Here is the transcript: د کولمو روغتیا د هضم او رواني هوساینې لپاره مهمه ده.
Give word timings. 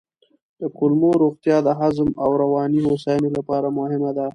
د 0.59 0.61
کولمو 0.77 1.11
روغتیا 1.23 1.57
د 1.63 1.69
هضم 1.79 2.09
او 2.23 2.29
رواني 2.41 2.79
هوساینې 2.87 3.29
لپاره 3.37 3.67
مهمه 3.79 4.11
ده. 4.17 4.27